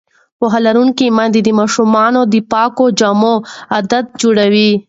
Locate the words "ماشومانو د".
1.59-2.35